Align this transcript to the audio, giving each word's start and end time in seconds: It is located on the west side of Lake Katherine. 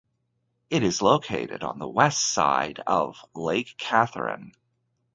It 0.71 0.81
is 0.81 1.03
located 1.03 1.61
on 1.61 1.77
the 1.77 1.87
west 1.87 2.23
side 2.33 2.79
of 2.87 3.23
Lake 3.35 3.75
Katherine. 3.77 4.53